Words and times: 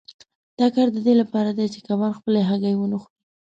دا 0.59 0.67
کار 0.75 0.87
د 0.93 0.97
دې 1.05 1.13
لپاره 1.21 1.49
دی 1.57 1.65
چې 1.73 1.79
کبان 1.87 2.11
خپلې 2.19 2.39
هګۍ 2.49 2.73
ونه 2.77 2.97
خوري. 3.01 3.15